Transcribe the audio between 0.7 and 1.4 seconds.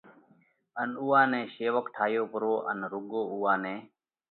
ان اُوئا